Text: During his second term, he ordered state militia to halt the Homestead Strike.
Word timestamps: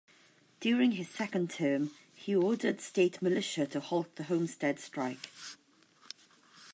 During 0.59 0.93
his 0.93 1.07
second 1.09 1.51
term, 1.51 1.91
he 2.15 2.35
ordered 2.35 2.81
state 2.81 3.21
militia 3.21 3.67
to 3.67 3.79
halt 3.79 4.15
the 4.15 4.23
Homestead 4.23 4.79
Strike. 4.79 5.29